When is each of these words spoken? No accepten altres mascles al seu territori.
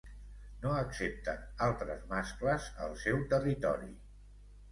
No 0.61 0.69
accepten 0.77 1.43
altres 1.65 2.01
mascles 2.15 2.71
al 2.87 2.97
seu 3.05 3.23
territori. 3.35 3.93